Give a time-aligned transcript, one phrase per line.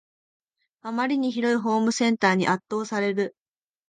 [0.81, 3.35] あまりに広いホームセンターに圧倒される